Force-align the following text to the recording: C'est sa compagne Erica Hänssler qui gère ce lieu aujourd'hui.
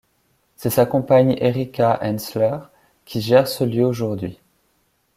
C'est 0.55 0.71
sa 0.71 0.87
compagne 0.87 1.35
Erica 1.39 1.99
Hänssler 2.01 2.57
qui 3.05 3.21
gère 3.21 3.47
ce 3.47 3.63
lieu 3.63 3.85
aujourd'hui. 3.85 4.39